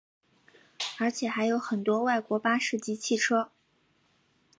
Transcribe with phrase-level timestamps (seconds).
[0.97, 3.51] 而且还有很多外国巴士及汽车。